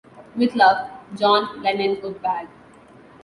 With 0.35 0.55
love, 0.55 0.89
John 1.15 1.61
Lennon 1.61 2.03
of 2.03 2.19
Bag. 2.23 2.47